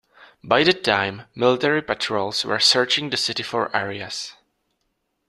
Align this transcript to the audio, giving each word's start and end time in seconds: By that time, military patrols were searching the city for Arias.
By 0.43 0.63
that 0.63 0.83
time, 0.83 1.27
military 1.35 1.83
patrols 1.83 2.43
were 2.43 2.57
searching 2.59 3.11
the 3.11 3.17
city 3.17 3.43
for 3.43 3.69
Arias. 3.75 4.33